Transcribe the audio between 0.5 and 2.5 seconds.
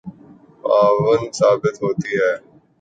معاون ثابت ہوتی ہیں